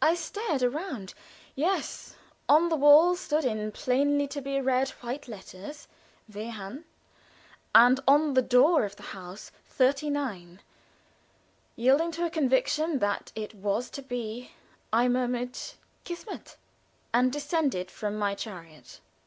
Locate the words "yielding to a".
11.76-12.30